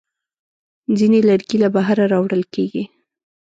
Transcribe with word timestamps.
ځینې 0.97 1.19
لرګي 1.29 1.57
له 1.63 1.69
بهره 1.75 2.03
راوړل 2.13 2.43
کېږي. 2.53 2.83